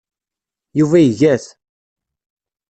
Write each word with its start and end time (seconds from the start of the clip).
Yuba 0.79 0.97
iga-t. 1.01 1.45